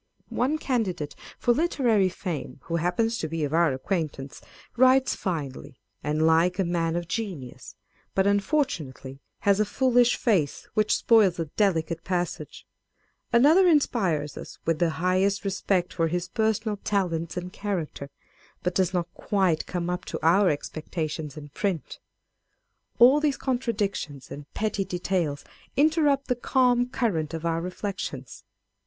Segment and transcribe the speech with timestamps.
[0.29, 4.41] One candidate for literary fame, who happens to be of our acquaintance,
[4.75, 7.75] writes finely, and like a man of genius;
[8.15, 12.65] but unfortunately has a foolish face, which spoils a delicate passage:
[13.31, 18.09] â€" another inspires us with the highest respect for his personal talents and character,
[18.63, 21.99] but does not quite come up to our expectations in print.
[22.97, 25.45] All these contra dictions and petty details
[25.77, 28.43] interrupt the calm current of our reflections.